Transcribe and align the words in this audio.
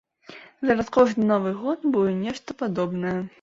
Зараз 0.69 0.89
кожны 0.97 1.23
новы 1.33 1.51
год 1.59 1.85
будзе 1.97 2.15
нешта 2.25 2.57
падобнае. 2.65 3.15